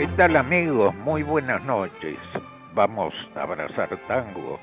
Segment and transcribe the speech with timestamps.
[0.00, 0.94] ¿Qué tal amigos?
[0.94, 2.16] Muy buenas noches.
[2.72, 4.58] Vamos a abrazar tango.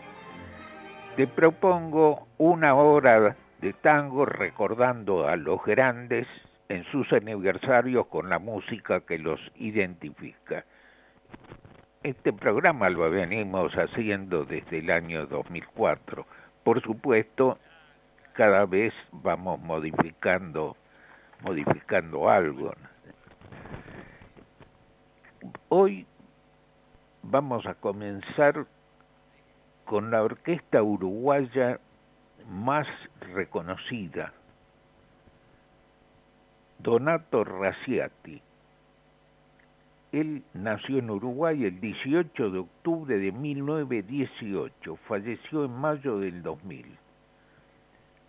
[1.15, 6.25] Te propongo una hora de tango recordando a los grandes
[6.69, 10.65] en sus aniversarios con la música que los identifica.
[12.01, 16.25] Este programa lo venimos haciendo desde el año 2004.
[16.63, 17.59] Por supuesto,
[18.33, 20.75] cada vez vamos modificando
[21.43, 22.73] modificando algo.
[25.69, 26.05] Hoy
[27.23, 28.65] vamos a comenzar
[29.85, 31.79] con la orquesta uruguaya
[32.49, 32.87] más
[33.33, 34.33] reconocida,
[36.79, 38.41] Donato Raciati.
[40.11, 46.97] Él nació en Uruguay el 18 de octubre de 1918, falleció en mayo del 2000.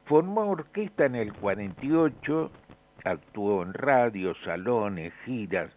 [0.06, 2.50] Formó orquesta en el 48,
[3.04, 5.70] actuó en radio, salones, giras,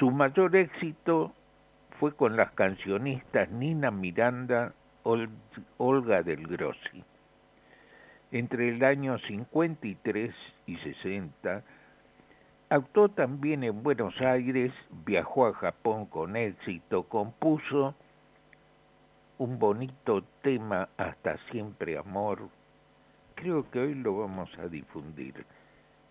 [0.00, 1.34] su mayor éxito
[1.98, 4.72] fue con las cancionistas Nina Miranda,
[5.76, 7.04] Olga del Grossi.
[8.32, 10.34] Entre el año 53
[10.64, 11.62] y 60,
[12.70, 14.72] actuó también en Buenos Aires,
[15.04, 17.94] viajó a Japón con éxito, compuso
[19.36, 22.48] un bonito tema Hasta siempre amor.
[23.34, 25.44] Creo que hoy lo vamos a difundir,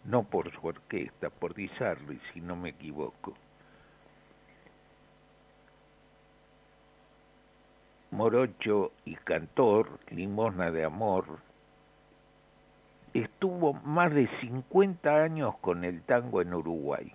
[0.03, 1.71] no por su orquesta, por Di
[2.31, 3.33] si no me equivoco.
[8.11, 11.25] Morocho y cantor, Limosna de Amor,
[13.13, 17.13] estuvo más de 50 años con el tango en Uruguay.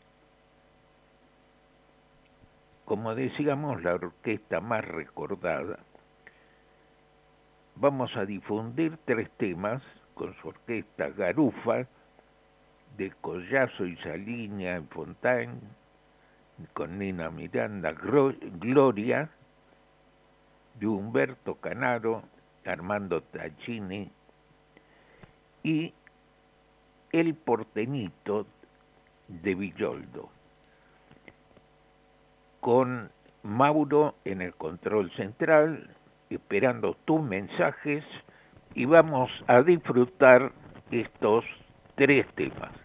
[2.84, 5.78] Como decíamos, la orquesta más recordada.
[7.76, 9.82] Vamos a difundir tres temas
[10.14, 11.86] con su orquesta Garufa,
[12.96, 15.58] de Collazo y Saliña en Fontaine,
[16.72, 19.28] con Nina Miranda, Gloria,
[20.74, 22.22] de Humberto Canaro,
[22.64, 24.10] Armando Taccini
[25.62, 25.92] y
[27.12, 28.46] El Portenito
[29.28, 30.28] de Villoldo,
[32.60, 33.10] con
[33.42, 35.90] Mauro en el control central,
[36.30, 38.04] esperando tus mensajes
[38.74, 40.52] y vamos a disfrutar
[40.90, 41.44] estos
[41.94, 42.83] tres temas.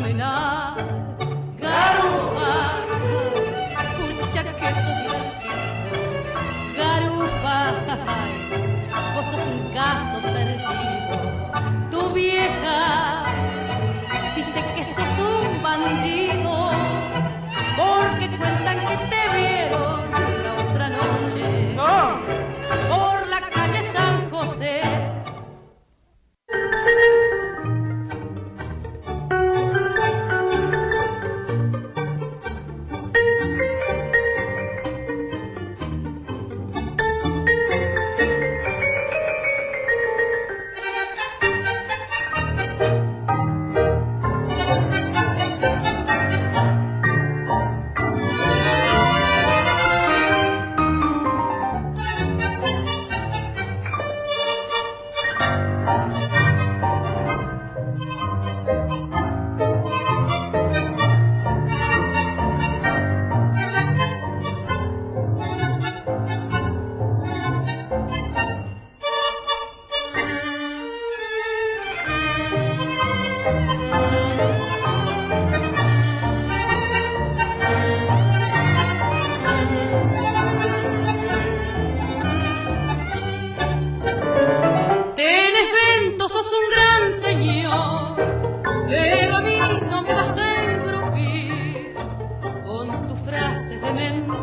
[0.00, 0.99] caminar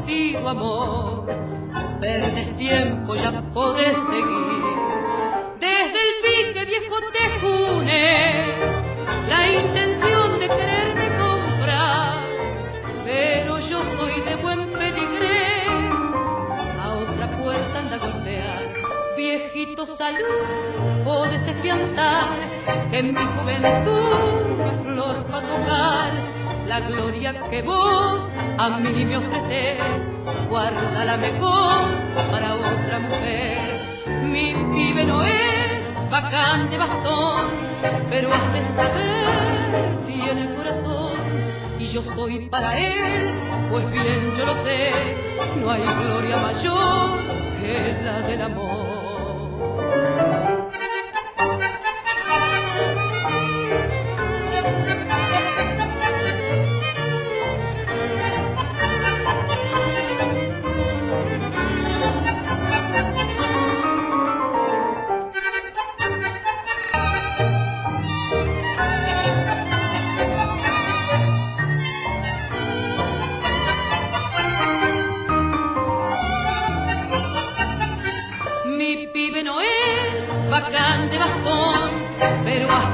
[0.07, 1.25] mentido amor.
[2.00, 4.63] Perdes tiempo, ya podés seguir.
[5.59, 8.45] Desde el pique viejo te june
[9.27, 12.19] la intención de quererme comprar,
[13.04, 15.63] pero yo soy de buen pedigré
[16.80, 18.74] a otra puerta anda a golpear.
[19.18, 22.30] Viejito salud, podés espiantar
[22.92, 26.37] que en mi juventud no es flor para tocar.
[26.67, 29.79] La gloria que vos a mí me ofreces,
[30.49, 31.87] guárdala mejor
[32.29, 34.03] para otra mujer.
[34.25, 37.47] Mi pibe no es bacán de bastón,
[38.09, 41.17] pero has de saber, tiene corazón
[41.79, 43.31] y yo soy para él,
[43.71, 44.91] pues bien yo lo sé,
[45.61, 47.19] no hay gloria mayor
[47.61, 48.76] que la del amor.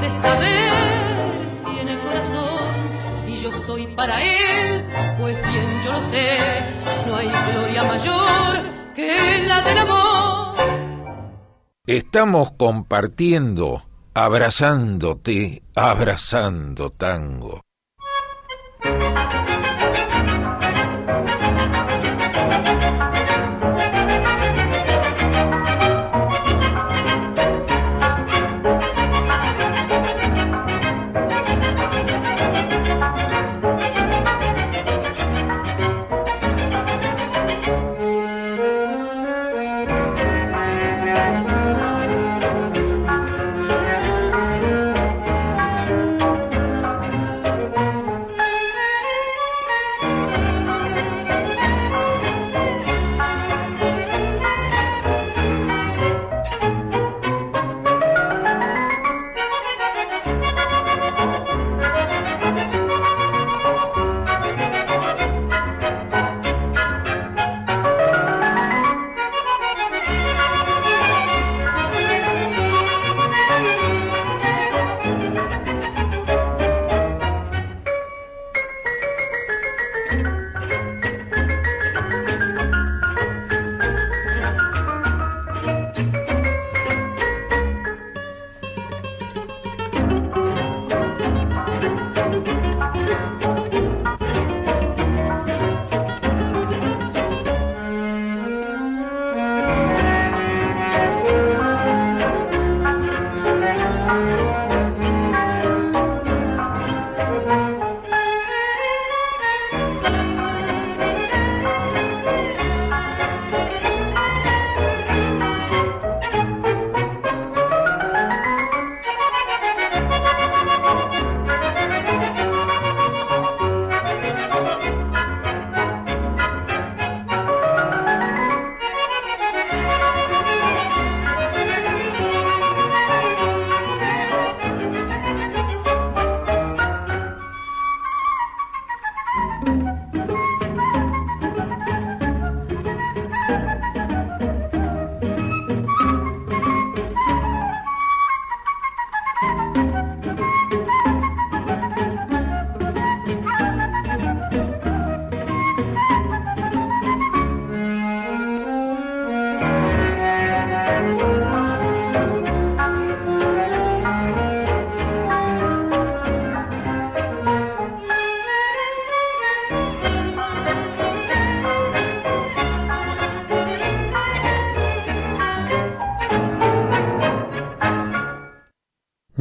[0.04, 4.84] De saber, tiene corazón y yo soy para él,
[5.18, 6.38] pues bien yo lo sé,
[7.06, 10.56] no hay gloria mayor que la del amor.
[11.86, 13.82] Estamos compartiendo,
[14.14, 17.63] abrazándote, abrazando tango.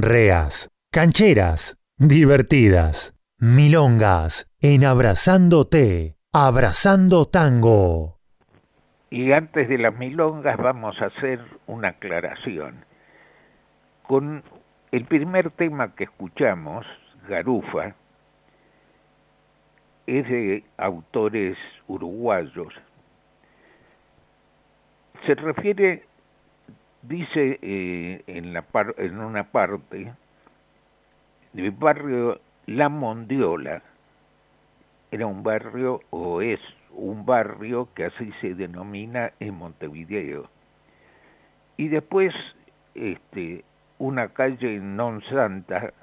[0.03, 8.19] Reas, cancheras, divertidas, milongas, en Abrazándote, Abrazando Tango.
[9.09, 12.85] Y antes de las milongas vamos a hacer una aclaración.
[14.03, 14.43] Con
[14.91, 16.85] el primer tema que escuchamos,
[17.27, 17.95] Garufa,
[20.05, 21.57] es de autores
[21.87, 22.73] uruguayos.
[25.25, 26.05] Se refiere,
[27.03, 28.47] dice eh, en,
[29.19, 30.13] una parte,
[31.53, 33.81] del barrio La Mondiola.
[35.11, 36.59] Era un barrio o es
[36.91, 40.49] un barrio que así se denomina en Montevideo.
[41.77, 42.33] Y después
[42.95, 43.63] este,
[43.99, 45.93] una calle non santa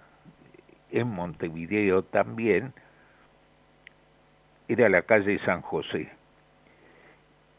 [0.90, 2.72] en Montevideo también,
[4.68, 6.10] era la calle San José.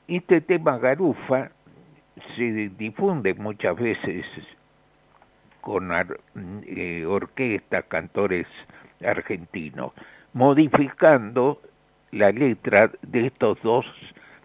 [0.08, 1.52] Este tema garufa
[2.36, 4.26] se difunde muchas veces
[5.62, 5.92] con
[6.66, 8.48] eh, orquestas, cantores
[9.06, 9.94] argentinos,
[10.34, 11.62] modificando
[12.12, 13.86] la letra de estos dos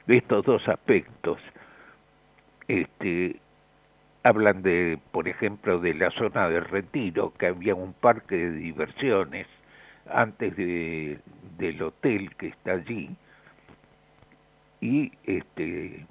[0.07, 1.39] de estos dos aspectos.
[2.69, 3.37] Este,
[4.23, 9.47] hablan de, por ejemplo, de la zona de retiro, que había un parque de diversiones
[10.09, 11.19] antes de,
[11.59, 13.11] del hotel que está allí,
[14.81, 16.07] y este,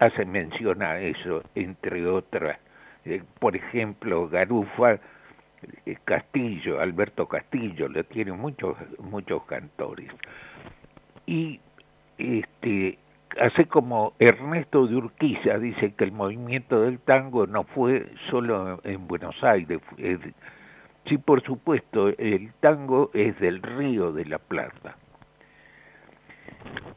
[0.00, 2.58] hace mención a eso, entre otras.
[3.04, 10.10] Eh, por ejemplo, Garufa, eh, Castillo, Alberto Castillo, le tiene muchos, muchos cantores.
[11.26, 11.60] Y
[12.18, 12.98] este,
[13.38, 19.06] así como Ernesto de Urquiza dice que el movimiento del tango no fue solo en
[19.06, 19.80] Buenos Aires,
[21.06, 24.96] sí por supuesto el tango es del río de la Plata.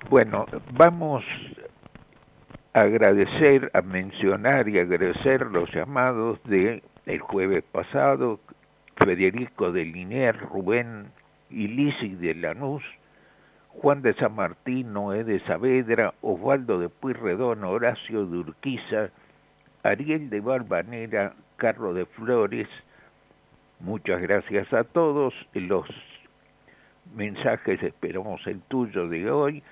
[0.09, 1.23] Bueno, vamos
[2.73, 8.39] agradecer, a mencionar y agradecer los llamados de el jueves pasado,
[8.95, 11.07] Federico de Linier, Rubén
[11.49, 12.83] y Lisi de Lanús,
[13.69, 19.09] Juan de San Martín, Noé de Saavedra, Osvaldo de Puyredón, Horacio de Urquiza,
[19.83, 22.67] Ariel de Barbanera, Carlos de Flores.
[23.79, 25.33] Muchas gracias a todos.
[25.53, 25.87] Los
[27.15, 29.63] mensajes esperamos el tuyo de hoy.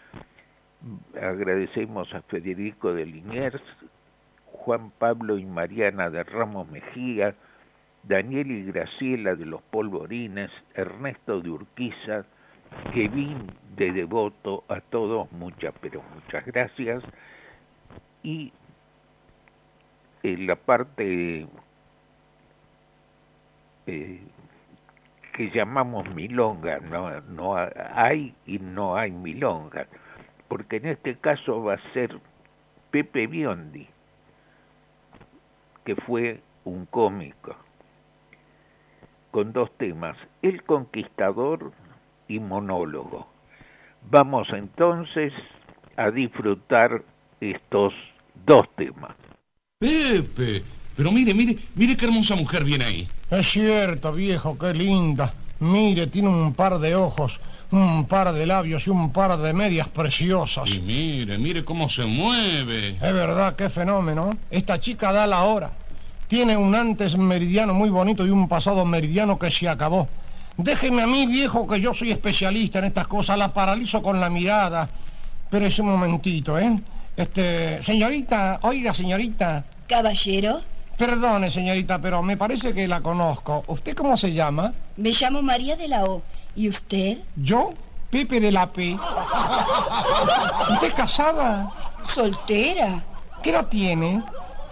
[1.15, 3.61] Agradecemos a Federico de Liniers,
[4.45, 7.35] Juan Pablo y Mariana de Ramos Mejía,
[8.03, 12.25] Daniel y Graciela de los Polvorines, Ernesto de Urquiza,
[12.93, 17.03] Kevin de Devoto, a todos muchas, pero muchas gracias.
[18.23, 18.51] Y
[20.23, 21.47] en la parte
[23.87, 24.21] eh,
[25.33, 29.87] que llamamos milonga, no, no hay y no hay milonga,
[30.51, 32.19] porque en este caso va a ser
[32.91, 33.87] Pepe Biondi,
[35.85, 37.55] que fue un cómico,
[39.31, 41.71] con dos temas, El Conquistador
[42.27, 43.29] y monólogo.
[44.09, 45.31] Vamos entonces
[45.95, 47.01] a disfrutar
[47.39, 47.93] estos
[48.45, 49.15] dos temas.
[49.79, 50.63] Pepe,
[50.97, 53.07] pero mire, mire, mire qué hermosa mujer viene ahí.
[53.29, 55.33] Es cierto, viejo, qué linda.
[55.61, 57.39] Mire, tiene un par de ojos,
[57.71, 60.69] un par de labios y un par de medias preciosas.
[60.69, 62.89] Y mire, mire cómo se mueve.
[62.89, 64.37] Es verdad, qué fenómeno.
[64.49, 65.71] Esta chica da la hora.
[66.27, 70.07] Tiene un antes meridiano muy bonito y un pasado meridiano que se acabó.
[70.57, 74.29] Déjeme a mí, viejo, que yo soy especialista en estas cosas, la paralizo con la
[74.29, 74.89] mirada.
[75.49, 76.75] Pero es un momentito, ¿eh?
[77.15, 79.65] Este, señorita, oiga, señorita.
[79.87, 80.61] Caballero.
[80.97, 83.63] Perdone, señorita, pero me parece que la conozco.
[83.67, 84.73] ¿Usted cómo se llama?
[84.97, 86.21] Me llamo María de la O.
[86.55, 87.19] ¿Y usted?
[87.35, 87.73] Yo,
[88.09, 88.97] Pepe de la P.
[90.73, 91.71] ¿Usted es casada?
[92.13, 93.03] Soltera.
[93.41, 94.21] ¿Qué la tiene?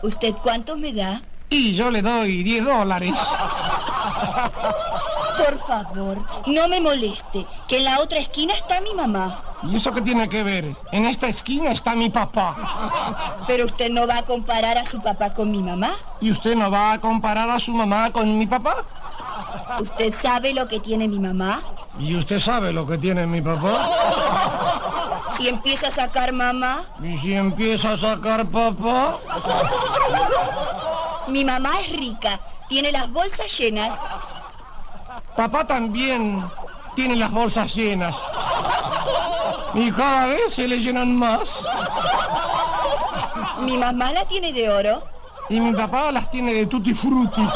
[0.02, 1.22] ¿Usted cuánto me da?
[1.50, 3.14] Y yo le doy 10 dólares.
[5.38, 9.42] Por favor, no me moleste, que en la otra esquina está mi mamá.
[9.64, 10.76] ¿Y eso qué tiene que ver?
[10.92, 13.42] En esta esquina está mi papá.
[13.48, 15.96] Pero usted no va a comparar a su papá con mi mamá.
[16.22, 18.84] ¿Y usted no va a comparar a su mamá con mi papá?
[19.80, 21.62] ¿Usted sabe lo que tiene mi mamá?
[22.00, 23.90] ¿Y usted sabe lo que tiene mi papá?
[25.38, 26.86] Si empieza a sacar mamá.
[27.02, 29.20] ¿Y si empieza a sacar papá?
[31.28, 33.98] Mi mamá es rica, tiene las bolsas llenas.
[35.36, 36.44] Papá también
[36.96, 38.16] tiene las bolsas llenas.
[39.74, 41.50] Y cada vez se le llenan más.
[43.60, 45.04] Mi mamá la tiene de oro.
[45.50, 47.48] Y mi papá las tiene de tutti frutti.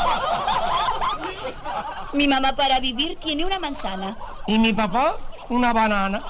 [2.13, 4.15] Mi mamá para vivir tiene una manzana.
[4.47, 5.15] Y mi papá
[5.49, 6.23] una banana.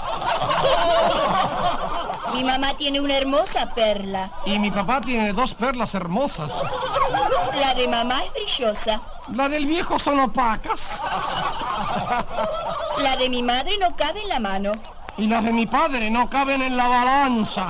[2.34, 4.32] Mi mamá tiene una hermosa perla.
[4.46, 6.52] Y mi papá tiene dos perlas hermosas.
[7.60, 9.02] La de mamá es brillosa.
[9.32, 10.82] La del viejo son opacas.
[12.98, 14.72] La de mi madre no cabe en la mano.
[15.18, 17.68] Y las de mi padre no caben en la balanza.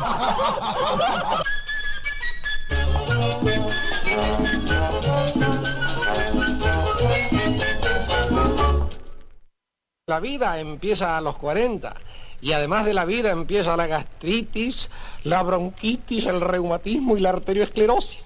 [10.08, 11.96] La vida empieza a los 40
[12.42, 14.90] y además de la vida empieza la gastritis,
[15.24, 18.22] la bronquitis, el reumatismo y la arterioesclerosis.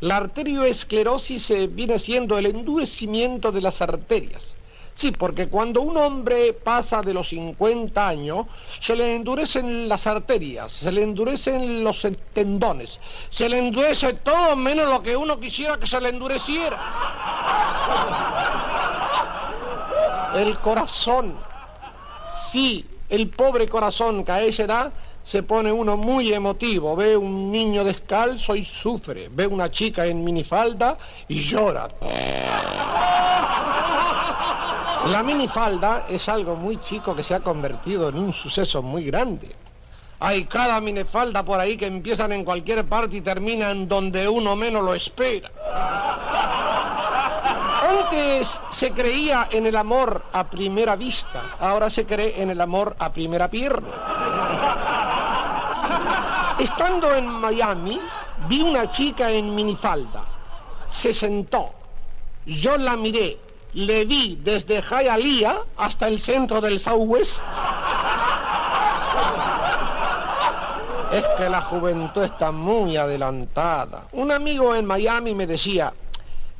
[0.00, 4.54] La arterioesclerosis eh, viene siendo el endurecimiento de las arterias.
[4.94, 8.46] Sí, porque cuando un hombre pasa de los 50 años,
[8.80, 14.88] se le endurecen las arterias, se le endurecen los tendones, se le endurece todo menos
[14.88, 16.78] lo que uno quisiera que se le endureciera.
[20.36, 21.34] El corazón.
[22.52, 24.92] Sí, el pobre corazón que a esa edad
[25.24, 30.22] se pone uno muy emotivo, ve un niño descalzo y sufre, ve una chica en
[30.22, 30.96] minifalda
[31.26, 31.88] y llora.
[35.06, 39.54] La minifalda es algo muy chico que se ha convertido en un suceso muy grande.
[40.20, 44.82] Hay cada minifalda por ahí que empiezan en cualquier parte y terminan donde uno menos
[44.82, 45.50] lo espera.
[48.06, 52.94] Antes se creía en el amor a primera vista, ahora se cree en el amor
[52.98, 53.88] a primera pierna.
[56.58, 58.00] Estando en Miami,
[58.48, 60.24] vi una chica en minifalda.
[60.90, 61.70] Se sentó.
[62.46, 63.38] Yo la miré
[63.76, 67.40] le vi desde Hialeah hasta el centro del Southwest.
[71.12, 74.04] Es que la juventud está muy adelantada.
[74.12, 75.92] Un amigo en Miami me decía,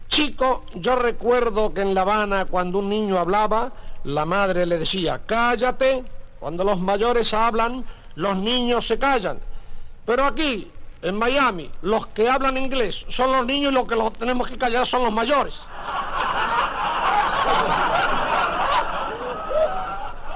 [0.08, 3.72] chico, yo recuerdo que en La Habana cuando un niño hablaba,
[4.04, 6.04] la madre le decía, cállate,
[6.38, 9.38] cuando los mayores hablan, los niños se callan.
[10.04, 10.70] Pero aquí,
[11.02, 14.56] en Miami, los que hablan inglés son los niños y los que los tenemos que
[14.56, 15.54] callar son los mayores.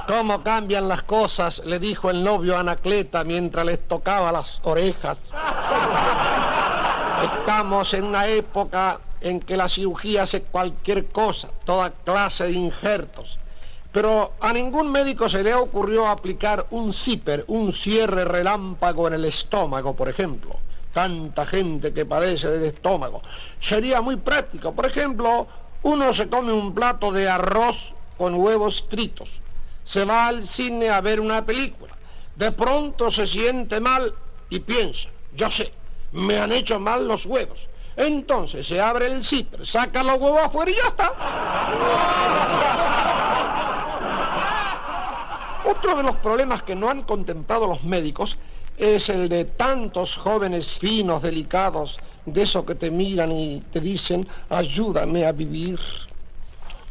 [0.06, 1.62] ¿Cómo cambian las cosas?
[1.64, 5.18] le dijo el novio a Anacleta mientras les tocaba las orejas.
[7.22, 13.38] Estamos en una época en que la cirugía hace cualquier cosa, toda clase de injertos.
[13.92, 19.24] Pero a ningún médico se le ocurrió aplicar un zipper, un cierre relámpago en el
[19.24, 20.56] estómago, por ejemplo.
[20.94, 23.22] Tanta gente que padece del estómago.
[23.60, 24.72] Sería muy práctico.
[24.72, 25.46] Por ejemplo,
[25.82, 29.28] uno se come un plato de arroz con huevos fritos
[29.90, 31.92] se va al cine a ver una película.
[32.36, 34.14] De pronto se siente mal
[34.48, 35.72] y piensa, yo sé,
[36.12, 37.58] me han hecho mal los huevos.
[37.96, 41.12] Entonces se abre el cipre, saca los huevos afuera y ya está.
[45.64, 48.38] Otro de los problemas que no han contemplado los médicos
[48.76, 54.26] es el de tantos jóvenes finos, delicados, de esos que te miran y te dicen,
[54.48, 55.78] ayúdame a vivir.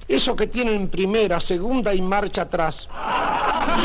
[0.08, 2.88] Eso que tienen primera, segunda y marcha atrás.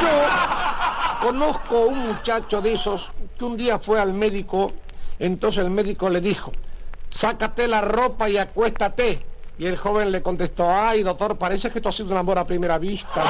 [0.00, 4.72] Yo conozco un muchacho de esos que un día fue al médico,
[5.18, 6.53] entonces el médico le dijo,
[7.16, 9.24] sácate la ropa y acuéstate.
[9.57, 12.46] Y el joven le contestó, ay doctor, parece que esto ha sido un amor a
[12.46, 13.22] primera vista.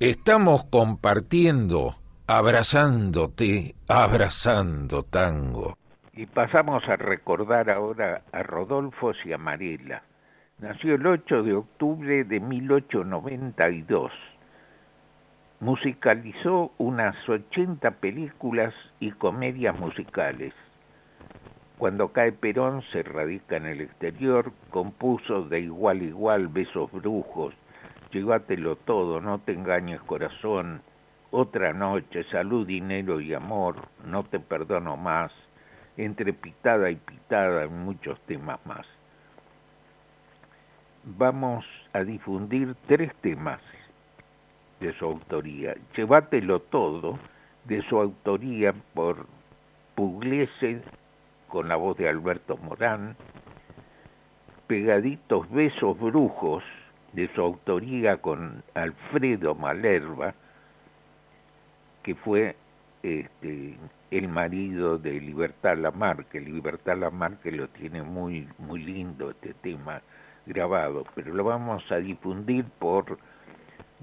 [0.00, 1.94] Estamos compartiendo,
[2.28, 5.76] abrazándote, abrazando tango.
[6.12, 10.02] Y pasamos a recordar ahora a Rodolfo Ciamarella.
[10.60, 14.10] Nació el 8 de octubre de 1892.
[15.60, 20.52] Musicalizó unas 80 películas y comedias musicales.
[21.78, 27.54] Cuando cae Perón se radica en el exterior, compuso de igual a igual Besos Brujos,
[28.10, 30.82] llévatelo todo, no te engañes corazón,
[31.30, 35.30] otra noche, salud, dinero y amor, no te perdono más,
[35.96, 38.97] entre pitada y pitada en muchos temas más.
[41.16, 43.62] Vamos a difundir tres temas
[44.78, 45.74] de su autoría.
[45.96, 47.18] Llévatelo todo,
[47.64, 49.26] de su autoría por
[49.94, 50.82] Pugliese,
[51.48, 53.16] con la voz de Alberto Morán,
[54.66, 56.62] Pegaditos Besos Brujos,
[57.14, 60.34] de su autoría con Alfredo Malerva,
[62.02, 62.54] que fue
[63.02, 63.78] este,
[64.10, 66.38] el marido de Libertad Lamarque.
[66.38, 70.02] Libertad Lamarque lo tiene muy, muy lindo este tema
[70.48, 73.18] grabado, pero lo vamos a difundir por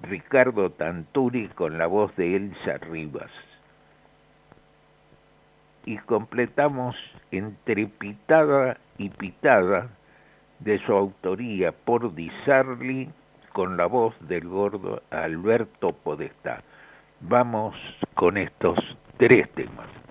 [0.04, 3.32] Ricardo Tanturi con la voz de Elsa Rivas.
[5.86, 6.96] Y completamos
[7.32, 9.90] entre pitada y pitada
[10.60, 13.10] de su autoría por Di Sarli
[13.54, 16.62] con la voz del gordo Alberto Podestá.
[17.22, 17.76] Vamos
[18.16, 18.78] con estos
[19.18, 20.05] tres temas.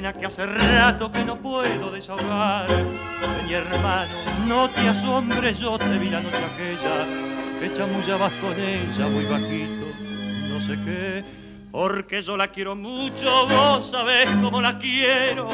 [0.00, 2.68] Que hace rato que no puedo desahogar.
[3.44, 4.14] Mi hermano,
[4.46, 7.04] no te asombres, yo te vi la noche aquella,
[7.58, 9.86] que chamullabas con ella muy bajito,
[10.50, 11.24] no sé qué,
[11.72, 15.48] porque yo la quiero mucho, vos sabés cómo la quiero,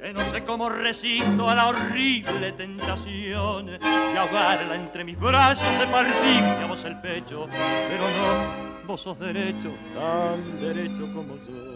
[0.00, 5.86] que no sé cómo resisto a la horrible tentación de ahogarla entre mis brazos, de
[5.88, 11.69] partirte a vos el pecho, pero no, vos sos derecho, tan derecho como yo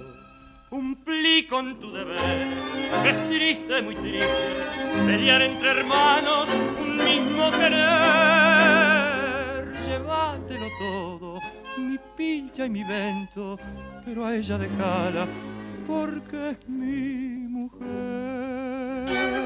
[0.74, 2.48] cumplí con tu deber.
[3.04, 4.26] Es triste, muy triste,
[5.06, 7.78] pelear entre hermanos un mismo querer.
[9.86, 11.38] Llévatelo todo,
[11.76, 13.56] mi pincha y mi vento,
[14.04, 15.28] pero a ella dejala
[15.86, 19.43] porque es mi mujer.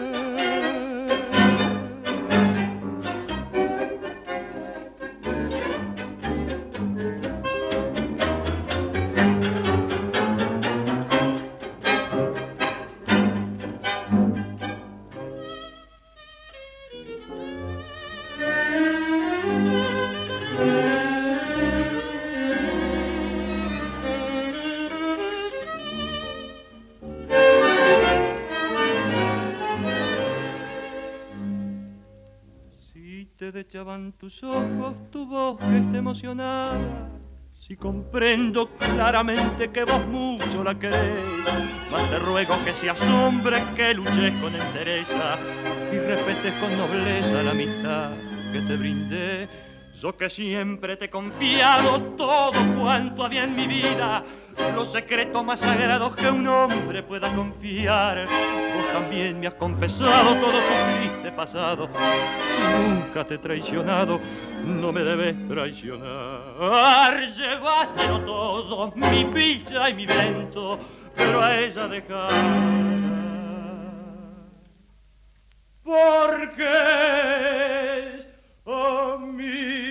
[33.89, 37.09] Dechaban tus ojos, tu voz que está emocionada.
[37.55, 41.25] Si comprendo claramente que vos mucho la querés,
[41.91, 45.39] más te ruego que se asombre, que luches con entereza
[45.91, 48.11] y respetes con nobleza la amistad
[48.53, 49.49] que te brindé.
[49.95, 54.23] Yo que siempre te he confiado todo cuanto había en mi vida,
[54.75, 58.27] los secretos más sagrados que un hombre pueda confiar.
[58.27, 61.89] Vos también me has confesado todo tu triste pasado.
[61.89, 64.21] Si nunca te he traicionado,
[64.65, 67.21] no me debes traicionar.
[67.21, 70.79] Llévatelo todo, mi pilla y mi vento,
[71.17, 72.33] pero a ella dejar.
[75.83, 76.69] Porque
[78.17, 78.27] es
[78.65, 79.88] oh, mi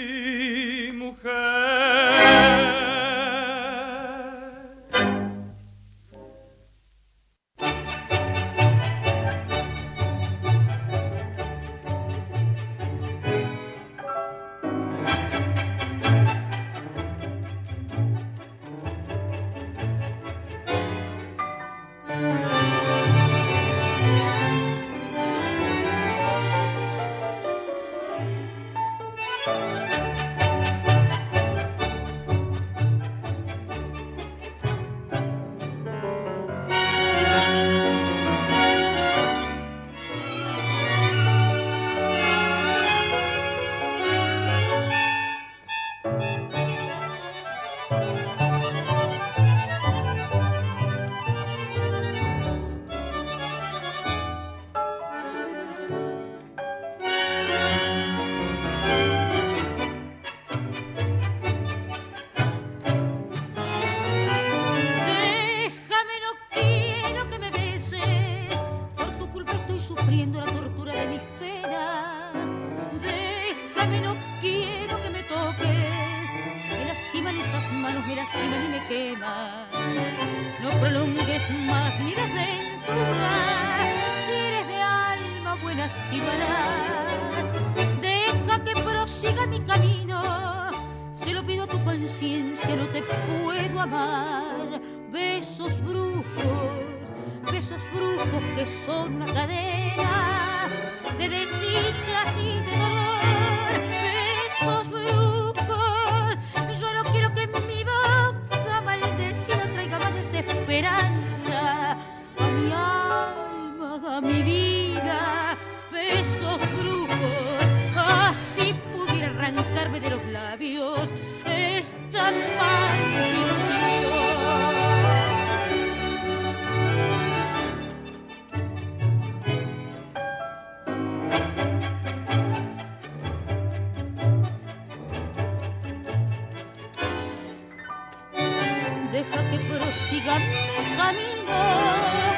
[139.93, 141.59] Siga mi camino,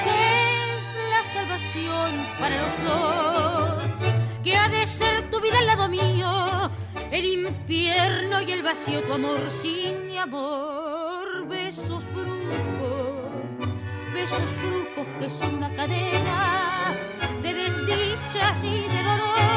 [0.06, 3.84] que es la salvación para los dos,
[4.44, 6.72] que ha de ser tu vida al lado mío,
[7.12, 13.30] el infierno y el vacío, tu amor sin mi amor, besos brujos,
[14.14, 16.96] besos brujos que es una cadena
[17.44, 19.49] de desdichas y de dolor,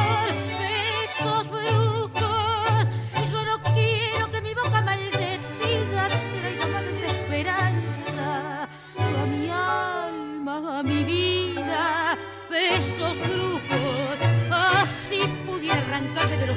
[16.22, 16.56] arrancarme de los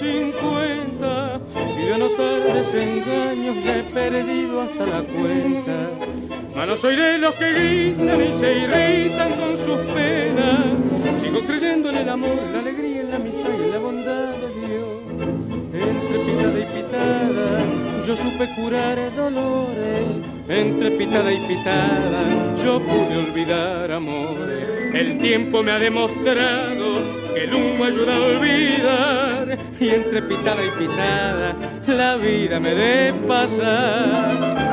[0.00, 1.40] 50
[1.78, 5.90] y de notar desengaños he perdido hasta la cuenta.
[6.56, 10.64] Mas no soy de los que gritan y se irritan con sus penas.
[11.22, 14.48] Sigo creyendo en el amor, la alegría, en la amistad y en la bondad de
[14.66, 14.88] Dios.
[15.74, 20.06] Entre pitada y pitada yo supe curar dolores.
[20.48, 24.94] Entre pitada y pitada yo pude olvidar amores.
[24.94, 27.02] El tiempo me ha demostrado
[27.34, 29.19] que el humo ayuda a olvidar.
[29.80, 31.54] Y entre pitada y pitada
[31.86, 34.70] la vida me de pasar.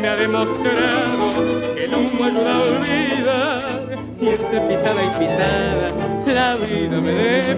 [0.00, 3.98] Me ha demostrado que el humo ayuda a olvidar.
[4.20, 5.88] Y entre pitada y pitada
[6.26, 7.56] la vida me de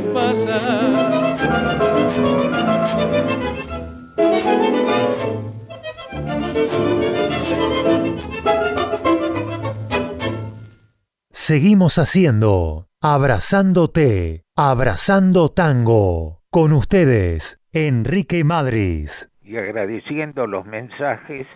[11.31, 16.43] Seguimos haciendo Abrazándote, Abrazando Tango.
[16.51, 19.29] Con ustedes, Enrique Madris.
[19.43, 21.47] y agradeciendo los mensajes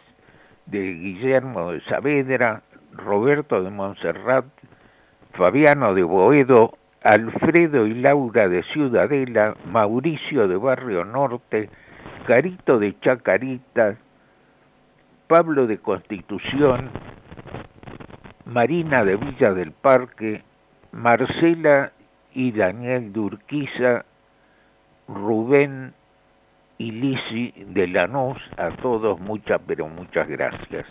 [0.67, 4.47] de Guillermo de Saavedra, Roberto de Montserrat,
[5.33, 11.69] Fabiano de Boedo, Alfredo y Laura de Ciudadela, Mauricio de Barrio Norte,
[12.27, 13.97] Carito de Chacarita,
[15.27, 16.91] Pablo de Constitución,
[18.47, 20.43] Marina de Villa del Parque,
[20.93, 21.93] Marcela
[22.33, 24.05] y Daniel de Urquiza,
[25.09, 25.93] Rubén
[26.79, 30.87] y Lisi de Lanús, a todos muchas, pero muchas gracias.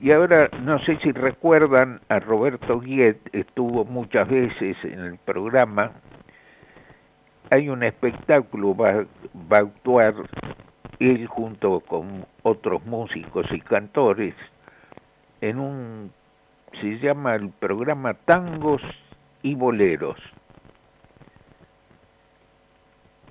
[0.00, 5.92] Y ahora, no sé si recuerdan, a Roberto Guiet estuvo muchas veces en el programa.
[7.50, 9.06] Hay un espectáculo, va,
[9.50, 10.14] va a actuar
[11.00, 14.34] él junto con otros músicos y cantores
[15.40, 16.12] en un,
[16.80, 18.82] se llama el programa Tangos
[19.42, 20.18] y Boleros.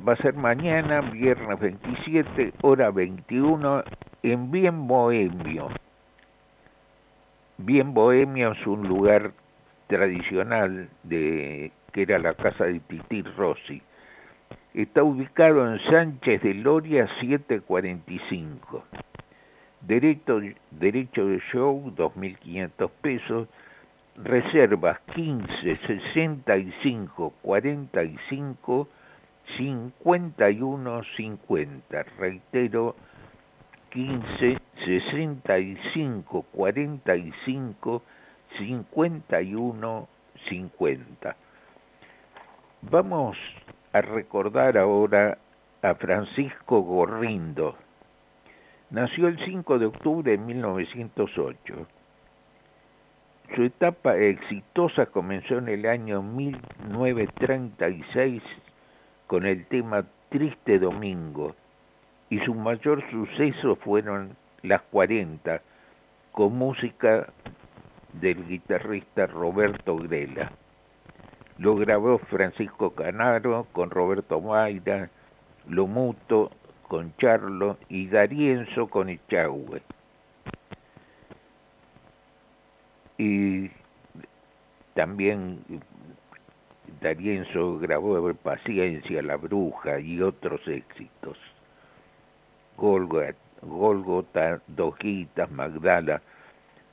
[0.05, 3.83] Va a ser mañana, viernes 27, hora 21,
[4.21, 5.69] en Bien Bohemio.
[7.57, 9.31] Bien Bohemio es un lugar
[9.87, 13.81] tradicional de que era la casa de Titi Rossi.
[14.75, 18.83] Está ubicado en Sánchez de Loria 745.
[19.81, 23.47] Derecho, derecho de show 2.500 pesos.
[24.15, 28.87] Reservas 15 65 45
[29.55, 32.03] 51 50.
[32.19, 32.95] Reitero
[33.91, 38.01] 15 65 45
[38.57, 41.35] 5150.
[42.81, 43.37] Vamos
[43.93, 45.37] a recordar ahora
[45.81, 47.77] a Francisco Gorrindo.
[48.89, 51.87] Nació el 5 de octubre de 1908.
[53.55, 58.43] Su etapa exitosa comenzó en el año 1936
[59.27, 61.55] con el tema Triste Domingo
[62.29, 65.61] y su mayor suceso fueron Las 40
[66.31, 67.27] con música
[68.13, 70.51] del guitarrista Roberto Grela.
[71.57, 75.09] Lo grabó Francisco Canaro con Roberto Mayra,
[75.67, 76.51] Lo Muto
[76.87, 79.81] con Charlo y Darienzo con Echagüe.
[83.17, 83.71] Y
[84.93, 85.63] también
[87.01, 91.37] Darienzo grabó Paciencia, La Bruja y otros éxitos.
[92.75, 96.21] Golgota, Dojitas, Magdala.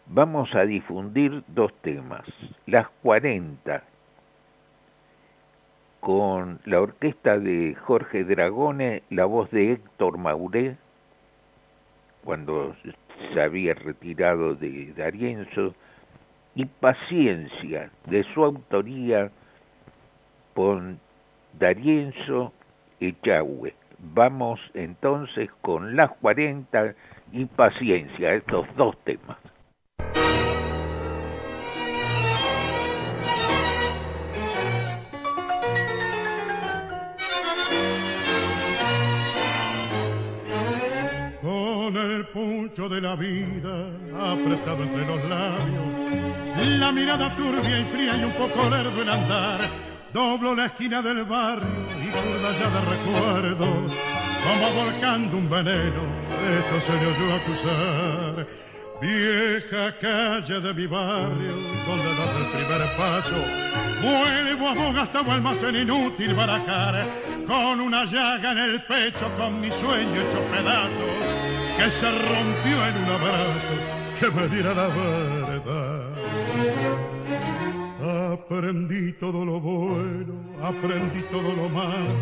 [0.07, 2.25] Vamos a difundir dos temas.
[2.67, 3.83] Las 40
[6.01, 10.77] con la orquesta de Jorge Dragone, la voz de Héctor Mauré,
[12.25, 12.77] cuando
[13.33, 15.75] se había retirado de Darienzo,
[16.55, 19.31] y Paciencia, de su autoría
[20.55, 21.01] con
[21.59, 22.53] Darienzo
[23.01, 23.75] Echagüe.
[23.99, 26.95] Vamos entonces con las 40
[27.33, 29.39] y Paciencia, estos dos temas.
[41.43, 43.89] Con el puncho de la vida
[44.33, 49.61] apretado entre los labios, la mirada turbia y fría y un poco lerdo el andar
[50.15, 53.93] Doblo la esquina del barrio y burda ya de recuerdos,
[54.45, 56.03] como volcando un veneno,
[56.57, 58.47] esto se le oyó acusar.
[59.03, 63.35] Vieja calle de mi barrio, donde das el primer paso,
[64.03, 67.09] vuelvo a el más en inútil barajar,
[67.45, 71.13] con una llaga en el pecho, con mi sueño hecho pedazos,
[71.77, 73.75] que se rompió en un abrazo
[74.21, 76.14] que me diera la verdad.
[78.35, 82.15] Aprendí todo lo bueno, aprendí todo lo malo.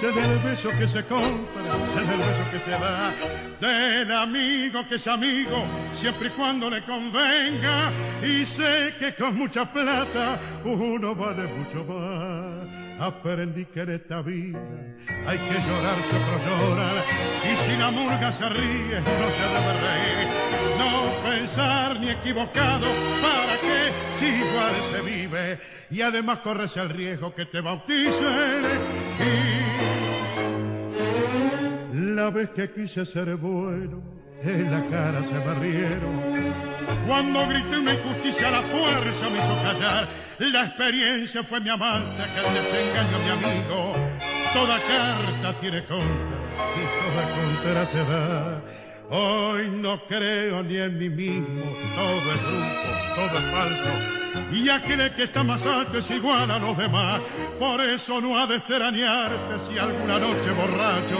[0.00, 1.62] Sé del beso que se compra,
[1.94, 3.14] sé del beso que se da.
[3.60, 7.92] Del amigo que es amigo, siempre y cuando le convenga.
[8.24, 14.58] Y sé que con mucha plata uno vale mucho más aprendí que en esta vida
[15.26, 16.90] hay que llorar si otro llora
[17.44, 20.28] y si la murga se ríe no se debe reír.
[20.78, 22.86] No pensar ni equivocado
[23.22, 25.58] para que si igual se vive
[25.90, 28.64] y además corres el riesgo que te bauticen.
[31.92, 36.22] Y la vez que quise ser bueno en la cara se me rieron
[37.06, 40.08] cuando grité una injusticia la fuerza me hizo callar
[40.38, 43.94] la experiencia fue mi amante, que el desengaño mi amigo.
[44.52, 46.36] Toda carta tiene contra
[46.76, 48.85] y toda contra se da.
[49.08, 51.62] Hoy no creo ni en mí mismo,
[51.94, 54.16] todo es brujo, todo es falso.
[54.52, 57.20] Y aquel que está más alto es igual a los demás.
[57.58, 61.18] Por eso no ha de extrañarte si alguna noche borracho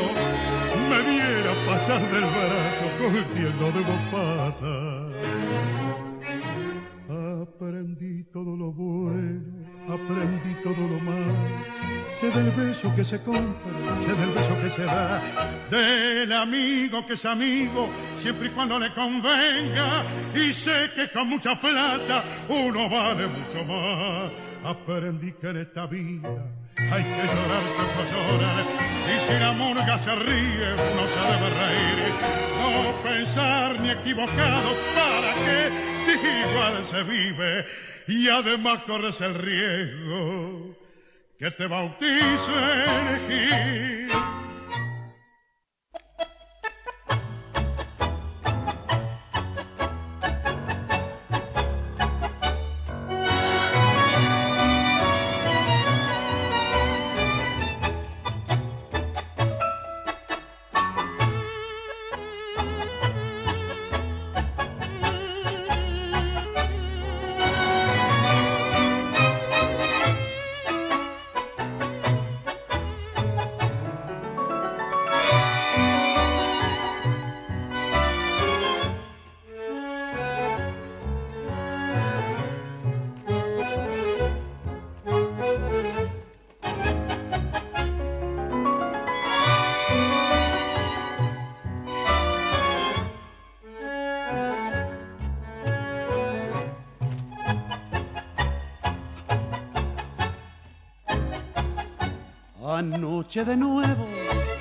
[0.89, 4.75] me viera pasar del brazo cogiendo de pasa.
[7.43, 9.43] Aprendí todo lo bueno,
[9.89, 11.86] aprendí todo lo malo.
[12.21, 15.23] Sé del beso que se compra, sé del beso que se da.
[15.71, 17.91] Del amigo que es amigo,
[18.23, 20.03] siempre y cuando le convenga.
[20.35, 24.33] Y sé que con mucha plata uno vale mucho más.
[24.65, 26.43] Aprendí que en esta vida
[26.79, 28.65] hay que llorar tanto llorar
[29.07, 32.13] y si la murga se ríe uno se debe reír
[32.61, 35.71] no pensar ni equivocado para que
[36.05, 37.65] si igual se vive
[38.09, 40.77] y además corres el riesgo
[41.39, 43.27] que te bauticen
[103.27, 104.07] Anoche de nuevo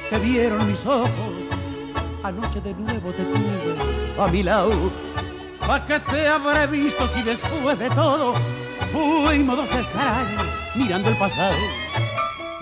[0.10, 1.12] te vieron mis ojos,
[2.24, 4.92] anoche de nuevo te tuve a mi lado.
[5.60, 8.34] ¿Para qué te habré visto si después de todo
[8.92, 10.44] fuimos dos extraños
[10.74, 11.56] mirando el pasado?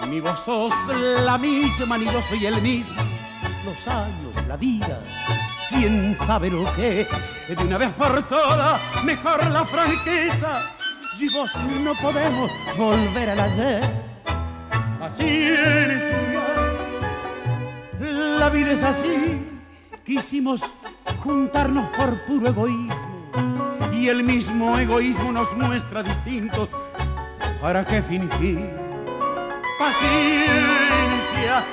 [0.10, 3.02] Ni vos sos la misma, ni yo soy el mismo.
[3.64, 5.00] Los años, la vida,
[5.70, 7.08] quién sabe lo que.
[7.48, 10.70] De una vez por todas, mejor la franqueza.
[11.18, 11.50] Y vos
[11.82, 14.03] no podemos volver al ayer.
[15.20, 16.02] Es,
[18.00, 19.42] la vida es así.
[20.06, 20.62] Quisimos
[21.24, 22.96] juntarnos por puro egoísmo.
[23.94, 26.70] Y el mismo egoísmo nos muestra distintos.
[27.62, 28.60] ¿Para qué fingir?
[29.80, 31.64] Paciencia,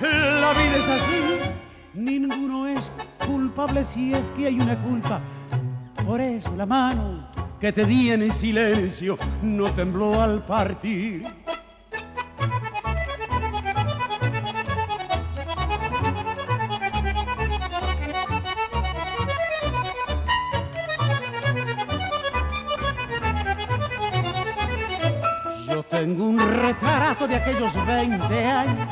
[0.00, 1.50] la vida es así.
[1.94, 2.90] Ninguno es
[3.26, 5.20] culpable si es que hay una culpa.
[6.06, 7.28] Por eso la mano
[7.60, 11.24] que te di en silencio no tembló al partir.
[27.60, 28.88] Aquellos 20 años,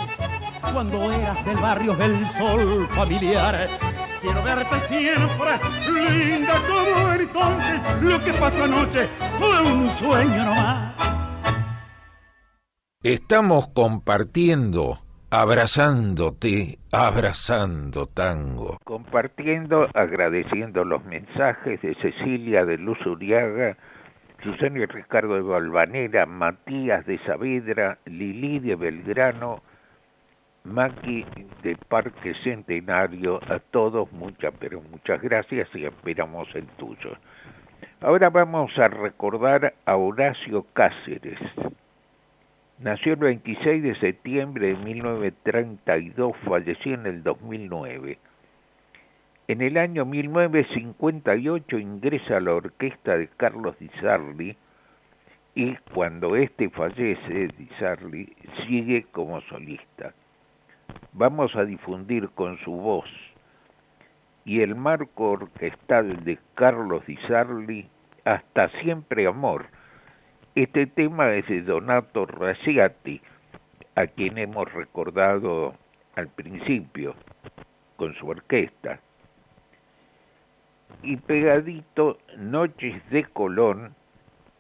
[0.73, 3.69] cuando eras del barrio del sol familiar.
[4.21, 5.51] Quiero verte siempre,
[5.93, 8.03] linda como entonces.
[8.03, 9.09] Lo que pasó anoche
[9.39, 10.95] fue un sueño nomás.
[13.03, 14.99] Estamos compartiendo,
[15.31, 18.79] abrazándote, abrazando tango.
[18.85, 23.77] Compartiendo, agradeciendo los mensajes de Cecilia de Luz Uriaga,
[24.43, 29.63] Susana Ricardo de Balvanera, Matías de Saavedra, Lili de Belgrano,
[30.63, 31.27] Maki
[31.63, 37.17] de Parque Centenario, a todos muchas, pero muchas gracias y esperamos el tuyo.
[38.01, 41.41] Ahora vamos a recordar a Horacio Cáceres.
[42.79, 48.19] Nació el 26 de septiembre de 1932, falleció en el 2009.
[49.51, 54.55] En el año 1958 ingresa a la orquesta de Carlos Di Sarli
[55.55, 58.31] y cuando éste fallece, Di Sarli
[58.67, 60.13] sigue como solista.
[61.15, 63.09] Vamos a difundir con su voz
[64.45, 67.89] y el marco orquestal de Carlos Di Sarli,
[68.27, 69.69] Hasta siempre amor.
[70.57, 73.23] Este tema es de Donato Raciati,
[73.95, 75.75] a quien hemos recordado
[76.17, 77.15] al principio
[77.97, 79.01] con su orquesta
[81.03, 83.95] y pegadito Noches de Colón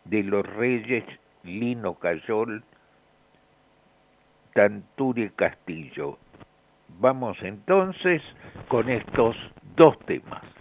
[0.05, 1.05] de los Reyes
[1.43, 2.65] Lino Cayol,
[4.55, 6.19] Tanturi Castillo.
[7.01, 8.23] Vamos entonces
[8.69, 9.37] con estos
[9.77, 10.58] dos temas.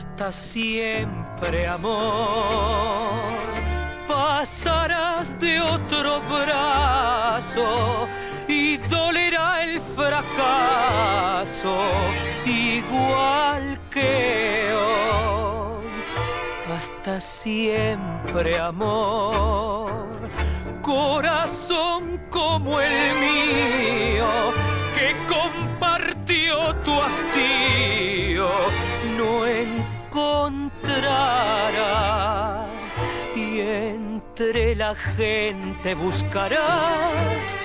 [0.00, 3.20] Hasta siempre, amor.
[4.08, 8.08] Pasarás de otro brazo
[8.48, 11.76] y dolerá el fracaso
[12.46, 15.84] igual que hoy.
[16.78, 20.08] Hasta siempre, amor.
[20.80, 24.26] Corazón como el mío
[24.94, 28.50] que compartió tu hastío
[29.18, 29.46] no
[33.34, 37.56] y entre la gente buscarás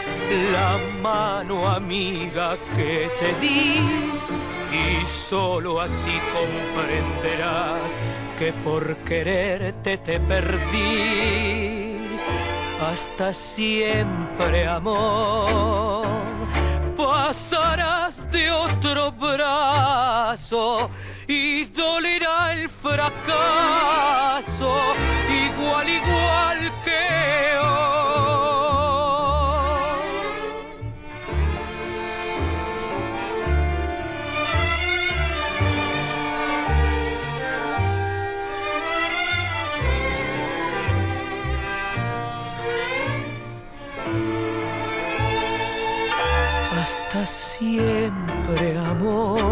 [0.51, 3.79] la mano amiga que te di
[4.71, 7.91] y solo así comprenderás
[8.37, 11.97] que por quererte te perdí.
[12.81, 16.05] Hasta siempre amor.
[16.97, 20.89] Pasarás de otro brazo
[21.27, 23.15] y dolerá el fracaso
[25.29, 27.85] igual igual que hoy.
[46.81, 49.44] Hasta siempre amor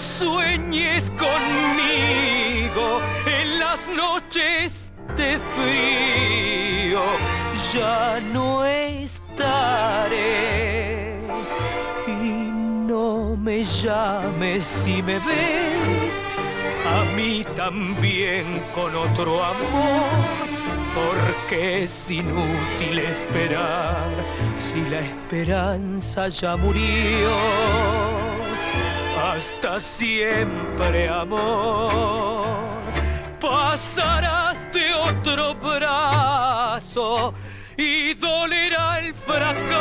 [0.00, 7.02] sueñes conmigo en las noches de frío,
[7.74, 10.12] ya no estaré.
[12.06, 12.50] Y
[12.86, 16.24] no me llames si me ves,
[16.86, 20.48] a mí también con otro amor,
[20.94, 24.08] porque es inútil esperar
[24.58, 28.21] si la esperanza ya murió.
[29.34, 32.54] Hasta siempre, amor,
[33.40, 37.32] pasarás de otro brazo
[37.74, 39.72] y dolerá el fracaso.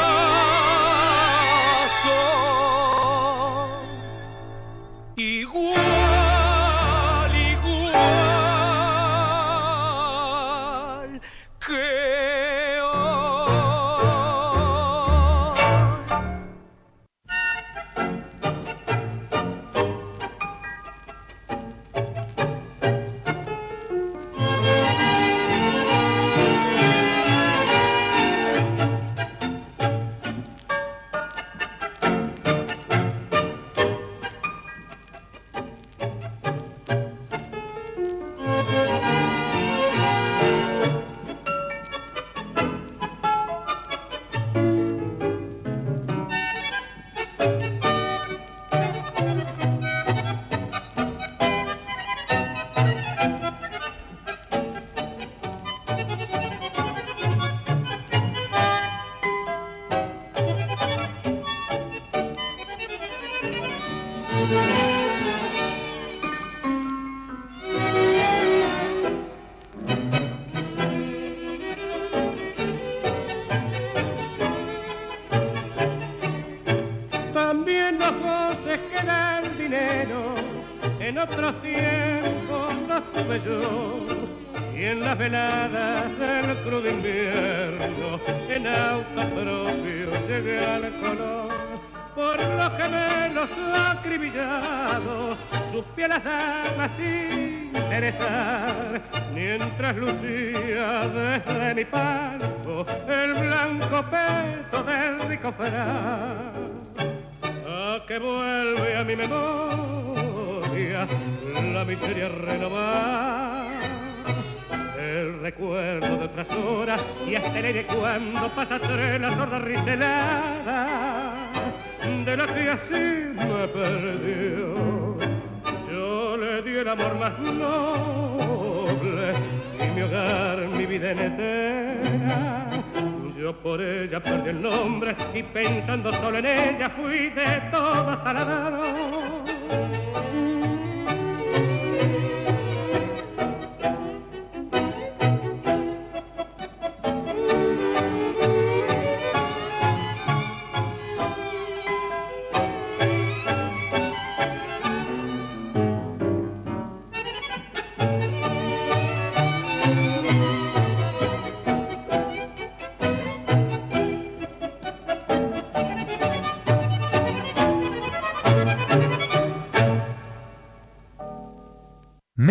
[135.54, 138.71] Pensando solo en ella fui de todo saladado.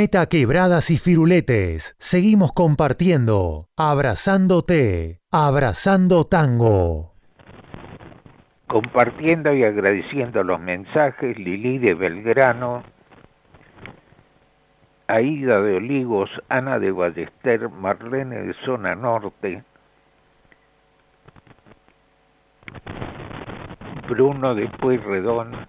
[0.01, 1.95] Meta quebradas y firuletes.
[1.99, 3.69] Seguimos compartiendo.
[3.77, 5.21] Abrazándote.
[5.31, 7.13] Abrazando tango.
[8.67, 12.83] Compartiendo y agradeciendo los mensajes, Lili de Belgrano,
[15.07, 19.63] Aida de Olivos, Ana de Ballester, Marlene de Zona Norte,
[24.09, 25.67] Bruno de Pueyrredón,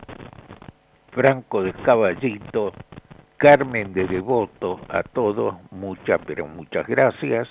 [1.11, 2.71] Franco de Caballito,
[3.41, 7.49] Carmen de Devoto, a todos muchas, pero muchas gracias.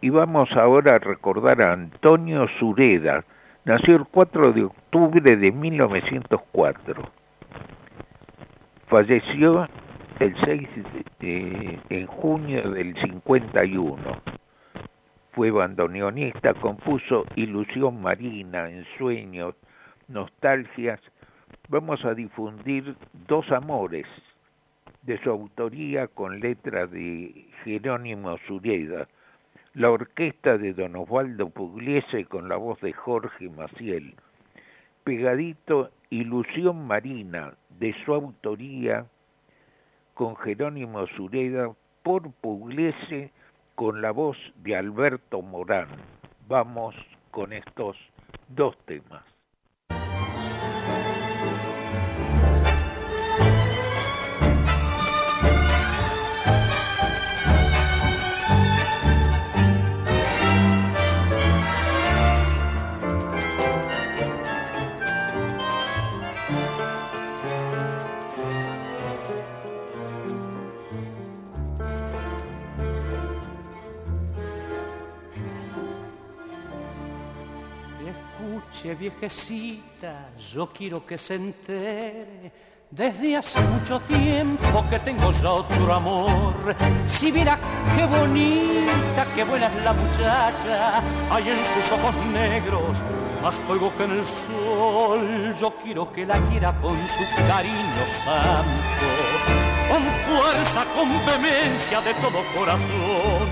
[0.00, 3.24] Y vamos ahora a recordar a Antonio Sureda,
[3.64, 7.12] nació el 4 de octubre de 1904.
[8.88, 9.68] Falleció
[10.18, 10.68] el 6
[11.20, 13.96] de, en junio del 51.
[15.30, 19.54] Fue bandoneonista, compuso Ilusión Marina, Ensueños,
[20.08, 20.98] Nostalgias.
[21.68, 22.96] Vamos a difundir
[23.28, 24.06] Dos Amores,
[25.02, 29.08] de su autoría con letra de Jerónimo Sureda,
[29.74, 34.14] la orquesta de Don Osvaldo Pugliese con la voz de Jorge Maciel,
[35.04, 39.06] pegadito Ilusión Marina de su autoría
[40.14, 41.70] con Jerónimo Sureda
[42.02, 43.30] por Pugliese
[43.74, 45.88] con la voz de Alberto Morán.
[46.48, 46.94] Vamos
[47.30, 47.96] con estos
[48.48, 49.37] dos temas.
[78.80, 82.52] Che viejecita, yo quiero que se entere
[82.88, 86.76] desde hace mucho tiempo que tengo ya otro amor.
[87.04, 87.58] Si viera
[87.96, 93.02] qué bonita, qué buena es la muchacha, hay en sus ojos negros
[93.42, 95.54] más fuego que en el sol.
[95.60, 99.08] Yo quiero que la quiera con su cariño santo,
[99.90, 103.48] con fuerza, con vehemencia de todo corazón.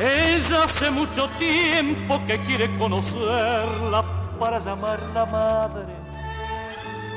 [0.00, 5.94] Ella hace mucho tiempo que quiere conocerla para llamarla madre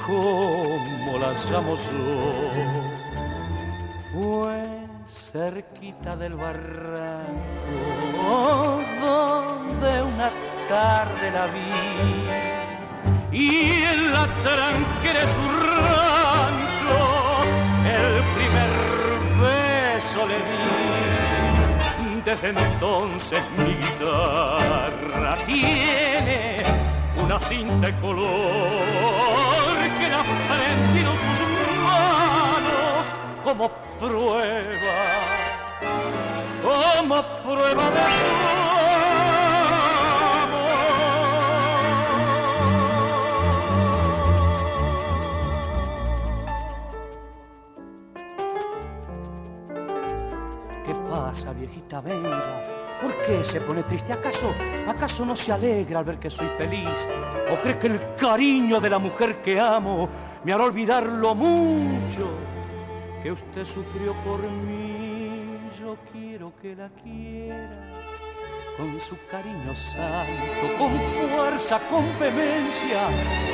[0.05, 2.51] como la llamo yo.
[4.13, 4.61] Fue
[5.09, 7.32] cerquita del barranco
[9.01, 10.30] donde una
[10.67, 11.72] tarde la vi
[13.32, 15.45] y en la tranquera su
[15.78, 16.99] rancho
[17.86, 18.72] el primer
[19.41, 20.61] beso le di.
[22.26, 26.61] Desde entonces mi guitarra tiene
[27.32, 28.27] una cinta de color
[29.99, 31.39] que le ha prendido sus
[31.86, 33.05] manos
[33.41, 34.99] como prueba,
[36.61, 38.32] como prueba de su
[50.86, 52.01] ¿Qué pasa, viejita?
[52.01, 52.70] Venga
[53.01, 54.13] ¿Por qué se pone triste?
[54.13, 54.53] ¿Acaso,
[54.87, 57.07] acaso no se alegra al ver que soy feliz?
[57.51, 60.07] ¿O cree que el cariño de la mujer que amo
[60.43, 62.29] me hará olvidar lo mucho
[63.23, 65.47] que usted sufrió por mí?
[65.79, 67.91] Yo quiero que la quiera
[68.77, 73.07] con su cariño santo, con fuerza, con vehemencia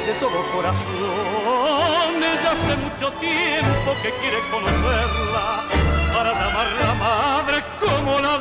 [0.05, 2.19] de todo corazón.
[2.19, 5.63] Desde hace mucho tiempo que quiere conocerla
[6.13, 8.39] para llamarla madre como la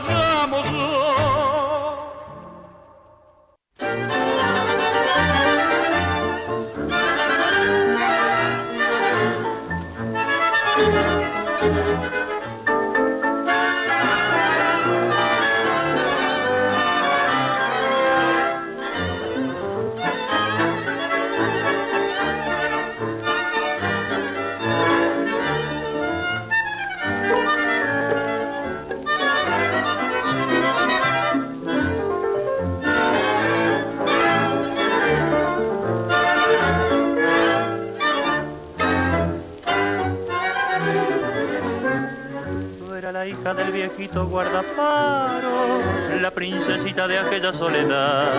[44.24, 45.80] guardaparo,
[46.20, 48.32] la princesita de aquella soledad.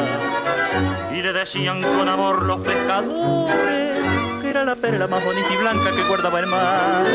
[1.13, 4.01] Y le decían con amor los pescadores
[4.41, 7.05] que era la perla más bonita y blanca que guardaba el mar.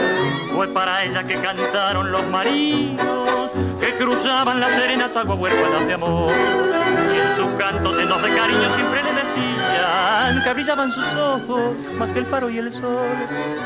[0.54, 3.50] Fue para ella que cantaron los marinos
[3.80, 6.32] que cruzaban las serenas aguas huérfanas de amor.
[7.12, 12.10] Y en sus cantos llenos de cariño siempre le decían que brillaban sus ojos más
[12.10, 13.06] que el faro y el sol.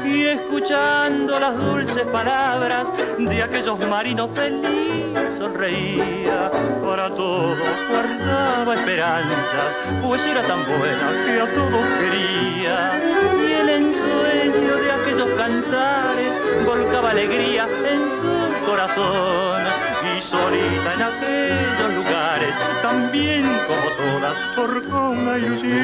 [0.05, 2.87] Y escuchando las dulces palabras
[3.19, 6.51] de aquellos marinos felices sonreía.
[6.85, 7.59] Para todos
[7.91, 13.01] guardaba esperanzas, pues era tan buena que a todos quería.
[13.47, 19.96] Y el ensueño de aquellos cantares volcaba alegría en su corazón
[20.27, 25.77] solita en aquellos lugares, también como todas, forjó una ilusión.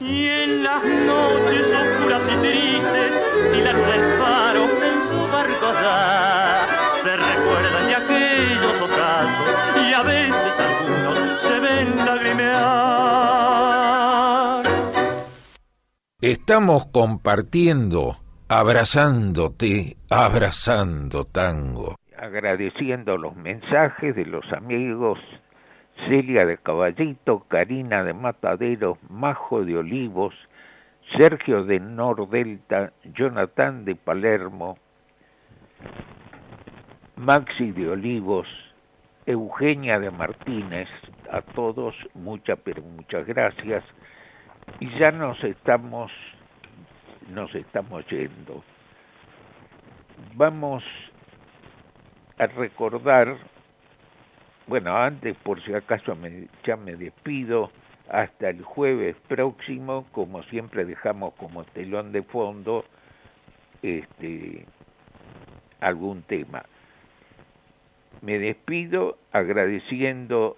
[0.00, 3.12] Y en las noches oscuras y tristes,
[3.50, 6.66] si la luz del faro en su barco da,
[7.02, 9.54] se recuerdan de aquellos ocasos
[9.86, 10.43] y a veces
[16.26, 18.14] Estamos compartiendo,
[18.48, 21.96] abrazándote, abrazando tango.
[22.16, 25.18] Agradeciendo los mensajes de los amigos
[26.08, 30.32] Celia de Caballito, Karina de Mataderos, Majo de Olivos,
[31.18, 34.78] Sergio de Nordelta, Jonathan de Palermo,
[37.16, 38.48] Maxi de Olivos,
[39.26, 40.88] Eugenia de Martínez,
[41.30, 43.84] a todos muchas pero muchas gracias
[44.80, 46.10] y ya nos estamos
[47.30, 48.62] nos estamos yendo.
[50.34, 50.84] Vamos
[52.38, 53.36] a recordar,
[54.66, 57.70] bueno, antes por si acaso me, ya me despido,
[58.08, 62.84] hasta el jueves próximo, como siempre dejamos como telón de fondo
[63.82, 64.66] este
[65.80, 66.64] algún tema.
[68.22, 70.56] Me despido agradeciendo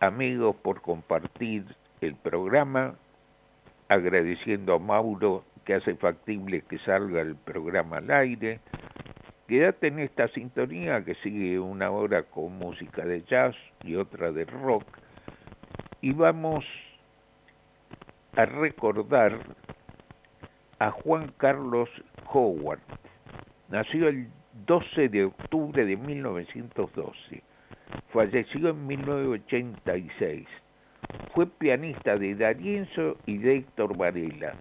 [0.00, 1.64] amigos por compartir
[2.00, 2.94] el programa,
[3.88, 8.60] agradeciendo a Mauro que hace factible que salga el programa al aire.
[9.46, 14.44] Quédate en esta sintonía que sigue una hora con música de jazz y otra de
[14.44, 14.84] rock.
[16.00, 16.64] Y vamos
[18.36, 19.38] a recordar
[20.78, 21.88] a Juan Carlos
[22.32, 22.80] Howard.
[23.68, 24.28] Nació el
[24.66, 27.42] 12 de octubre de 1912.
[28.12, 30.46] Falleció en 1986.
[31.34, 34.54] Fue pianista de Darienzo y de Héctor Varela.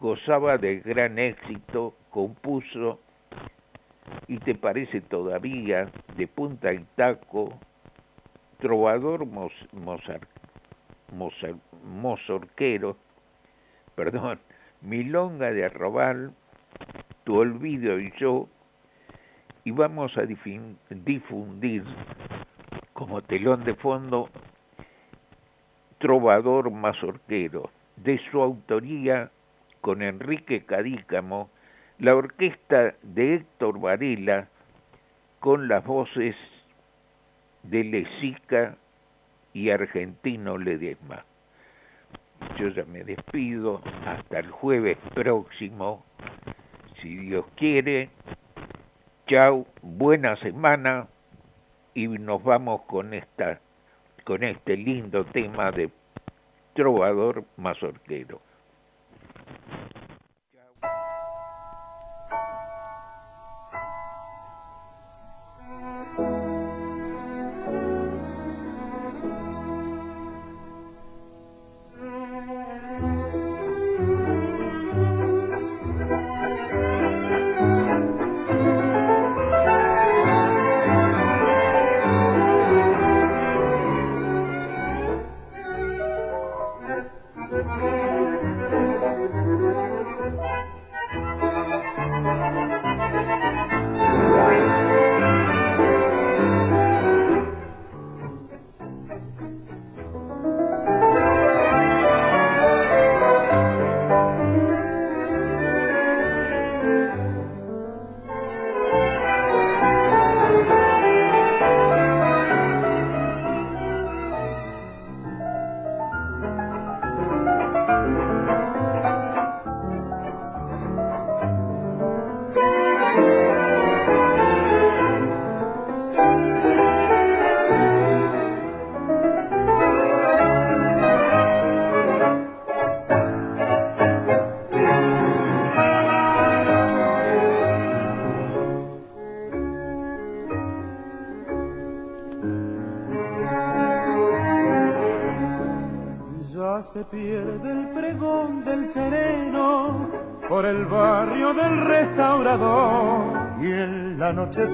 [0.00, 3.00] Gozaba de gran éxito, compuso
[4.28, 7.58] y te parece todavía de punta y taco,
[8.58, 9.26] trovador
[11.82, 12.96] mozorquero,
[13.94, 14.40] perdón,
[14.82, 16.32] milonga de arrobal,
[17.24, 18.48] tu olvido y yo,
[19.64, 21.84] y vamos a difundir
[22.92, 24.28] como telón de fondo
[26.06, 29.32] Trovador Mazorquero, de su autoría
[29.80, 31.50] con Enrique Cadícamo,
[31.98, 34.46] la orquesta de Héctor Varela
[35.40, 36.36] con las voces
[37.64, 38.76] de Lesica
[39.52, 41.24] y Argentino Ledesma.
[42.56, 46.04] Yo ya me despido hasta el jueves próximo,
[47.02, 48.10] si Dios quiere.
[49.26, 51.08] Chao, buena semana
[51.94, 53.58] y nos vamos con esta
[54.26, 55.88] con este lindo tema de
[56.74, 58.40] trovador mazorquero.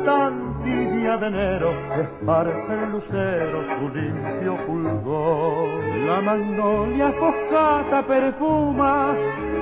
[0.05, 5.69] Tan tibia de enero esparce el lucero su limpio fulgor.
[6.07, 9.15] La magnolia foscata perfuma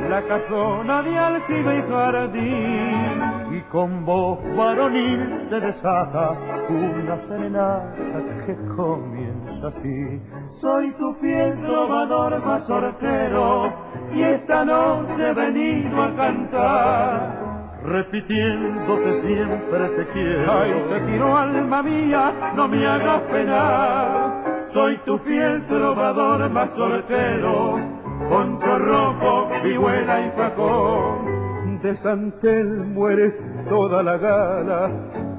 [0.09, 6.37] la casona de aljibe y jardín y con voz varonil se desata
[6.69, 10.21] una serenata que comienza así.
[10.51, 13.73] Soy tu fiel trovador mazorquero
[14.13, 17.50] y esta noche he venido a cantar
[17.85, 20.53] repitiéndote siempre te quiero.
[20.53, 24.63] Ay, te quiero alma mía, no me hagas penar.
[24.67, 27.81] Soy tu fiel trovador mazorquero,
[28.29, 31.41] poncho rojo, vihuela y facón.
[31.83, 34.91] De Santel mueres toda la gala,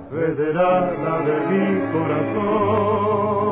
[0.10, 3.52] federada de mi corazón.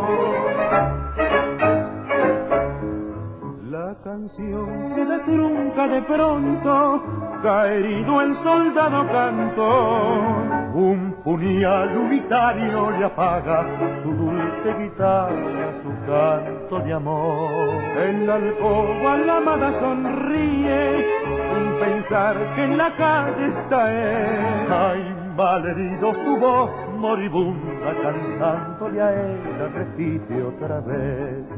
[3.89, 7.03] La canción que de trunca de pronto
[7.65, 10.43] herido el soldado cantó.
[10.75, 13.65] Un puñal unitario le apaga
[14.03, 17.49] su dulce guitarra, su canto de amor.
[18.07, 21.07] En la alcoba la amada sonríe,
[21.49, 24.67] sin pensar que en la calle está él.
[24.69, 31.49] Ay, malherido su voz moribunda, cantándole a ella, repite otra vez.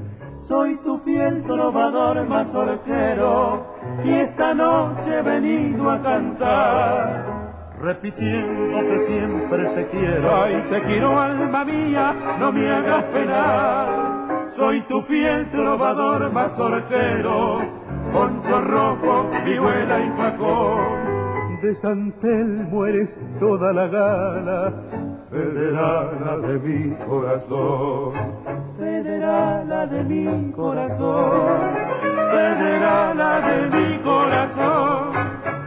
[0.42, 3.64] Soy tu fiel trovador mazorquero
[4.04, 7.76] y esta noche he venido a cantar.
[7.80, 10.36] Repitiendo que siempre te quiero.
[10.36, 14.48] Ay, te quiero alma mía, no me hagas penar.
[14.50, 17.60] Soy tu fiel trovador mazorquero,
[18.12, 21.60] poncho rojo, vihuela y facón.
[21.62, 24.74] De Santel mueres toda la gala,
[25.32, 28.14] federala de mi corazón
[28.82, 31.76] federala de mi corazón.
[32.32, 35.61] federala de mi corazón.